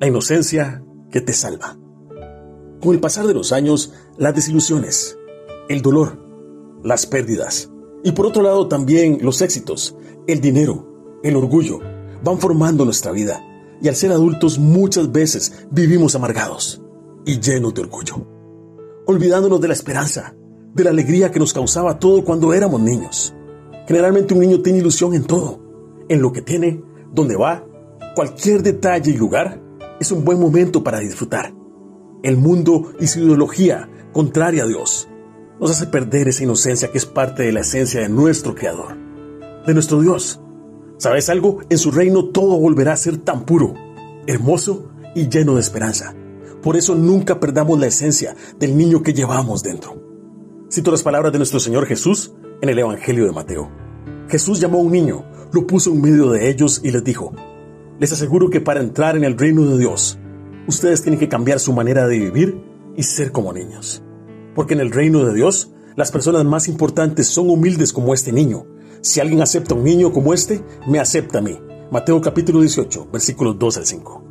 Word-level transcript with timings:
la 0.00 0.06
inocencia 0.06 0.84
que 1.10 1.20
te 1.20 1.32
salva. 1.32 1.76
Con 2.80 2.94
el 2.94 3.00
pasar 3.00 3.26
de 3.26 3.34
los 3.34 3.52
años, 3.52 3.92
las 4.16 4.34
desilusiones, 4.34 5.18
el 5.68 5.82
dolor, 5.82 6.24
las 6.84 7.06
pérdidas 7.06 7.70
y 8.04 8.12
por 8.12 8.26
otro 8.26 8.42
lado 8.42 8.68
también 8.68 9.18
los 9.22 9.42
éxitos, 9.42 9.96
el 10.28 10.40
dinero, 10.40 11.18
el 11.24 11.34
orgullo, 11.34 11.80
van 12.22 12.38
formando 12.38 12.84
nuestra 12.84 13.10
vida 13.10 13.44
y 13.82 13.88
al 13.88 13.96
ser 13.96 14.12
adultos 14.12 14.58
muchas 14.58 15.10
veces 15.10 15.66
vivimos 15.70 16.14
amargados 16.14 16.80
y 17.26 17.40
llenos 17.40 17.74
de 17.74 17.82
orgullo, 17.82 18.26
olvidándonos 19.06 19.60
de 19.60 19.68
la 19.68 19.74
esperanza, 19.74 20.34
de 20.74 20.84
la 20.84 20.90
alegría 20.90 21.32
que 21.32 21.40
nos 21.40 21.52
causaba 21.52 21.98
todo 21.98 22.24
cuando 22.24 22.54
éramos 22.54 22.80
niños. 22.80 23.34
Generalmente 23.88 24.34
un 24.34 24.40
niño 24.40 24.60
tiene 24.60 24.78
ilusión 24.78 25.14
en 25.14 25.24
todo, 25.24 25.60
en 26.08 26.22
lo 26.22 26.32
que 26.32 26.42
tiene, 26.42 26.82
donde 27.12 27.36
va, 27.36 27.64
cualquier 28.14 28.62
detalle 28.62 29.10
y 29.10 29.16
lugar 29.16 29.67
es 30.00 30.12
un 30.12 30.24
buen 30.24 30.38
momento 30.40 30.82
para 30.82 31.00
disfrutar. 31.00 31.54
El 32.22 32.36
mundo 32.36 32.92
y 33.00 33.06
su 33.06 33.20
ideología 33.20 33.88
contraria 34.12 34.64
a 34.64 34.66
Dios 34.66 35.08
nos 35.60 35.70
hace 35.70 35.86
perder 35.86 36.28
esa 36.28 36.44
inocencia 36.44 36.90
que 36.90 36.98
es 36.98 37.06
parte 37.06 37.42
de 37.42 37.52
la 37.52 37.60
esencia 37.60 38.00
de 38.00 38.08
nuestro 38.08 38.54
Creador, 38.54 38.96
de 39.66 39.74
nuestro 39.74 40.00
Dios. 40.00 40.40
¿Sabes 40.98 41.28
algo? 41.28 41.60
En 41.68 41.78
su 41.78 41.90
reino 41.90 42.26
todo 42.26 42.58
volverá 42.58 42.92
a 42.92 42.96
ser 42.96 43.18
tan 43.18 43.44
puro, 43.44 43.74
hermoso 44.26 44.90
y 45.14 45.28
lleno 45.28 45.54
de 45.54 45.60
esperanza. 45.60 46.14
Por 46.62 46.76
eso 46.76 46.94
nunca 46.94 47.38
perdamos 47.38 47.78
la 47.78 47.86
esencia 47.86 48.34
del 48.58 48.76
niño 48.76 49.02
que 49.02 49.14
llevamos 49.14 49.62
dentro. 49.62 50.02
Cito 50.70 50.90
las 50.90 51.02
palabras 51.02 51.32
de 51.32 51.38
nuestro 51.38 51.60
Señor 51.60 51.86
Jesús 51.86 52.32
en 52.60 52.68
el 52.68 52.78
Evangelio 52.78 53.24
de 53.24 53.32
Mateo. 53.32 53.70
Jesús 54.28 54.60
llamó 54.60 54.78
a 54.78 54.82
un 54.82 54.92
niño, 54.92 55.24
lo 55.52 55.66
puso 55.66 55.90
en 55.90 56.02
medio 56.02 56.30
de 56.30 56.50
ellos 56.50 56.80
y 56.84 56.90
les 56.90 57.02
dijo, 57.02 57.32
les 57.98 58.12
aseguro 58.12 58.50
que 58.50 58.60
para 58.60 58.80
entrar 58.80 59.16
en 59.16 59.24
el 59.24 59.36
reino 59.36 59.64
de 59.66 59.78
Dios, 59.78 60.18
ustedes 60.66 61.02
tienen 61.02 61.18
que 61.18 61.28
cambiar 61.28 61.58
su 61.58 61.72
manera 61.72 62.06
de 62.06 62.18
vivir 62.18 62.62
y 62.96 63.02
ser 63.02 63.32
como 63.32 63.52
niños. 63.52 64.02
Porque 64.54 64.74
en 64.74 64.80
el 64.80 64.92
reino 64.92 65.24
de 65.24 65.34
Dios, 65.34 65.72
las 65.96 66.12
personas 66.12 66.44
más 66.44 66.68
importantes 66.68 67.26
son 67.26 67.50
humildes 67.50 67.92
como 67.92 68.14
este 68.14 68.32
niño. 68.32 68.66
Si 69.00 69.20
alguien 69.20 69.42
acepta 69.42 69.74
a 69.74 69.78
un 69.78 69.84
niño 69.84 70.12
como 70.12 70.32
este, 70.32 70.62
me 70.86 71.00
acepta 71.00 71.38
a 71.38 71.42
mí. 71.42 71.58
Mateo 71.90 72.20
capítulo 72.20 72.60
18, 72.60 73.08
versículos 73.10 73.58
2 73.58 73.76
al 73.78 73.86
5. 73.86 74.27